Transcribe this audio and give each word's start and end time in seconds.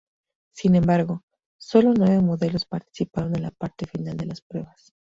Sin 0.51 0.73
embargo, 0.73 1.21
solo 1.59 1.93
nueve 1.95 2.21
modelos 2.21 2.65
participaron 2.65 3.35
en 3.35 3.43
la 3.43 3.51
parte 3.51 3.85
final 3.85 4.17
de 4.17 4.25
las 4.25 4.41
pruebas. 4.41 4.95